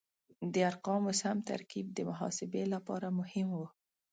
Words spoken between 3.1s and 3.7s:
مهم و.